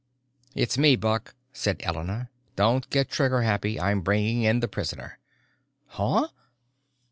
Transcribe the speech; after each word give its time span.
"It's 0.55 0.79
me, 0.79 0.95
Buck," 0.95 1.35
cried 1.53 1.79
Elena. 1.83 2.31
"Don't 2.55 2.89
get 2.89 3.07
trigger 3.07 3.43
happy. 3.43 3.79
I'm 3.79 4.01
bringing 4.01 4.41
in 4.41 4.59
the 4.59 4.67
prisoner." 4.67 5.19
"Huh?" 5.85 6.29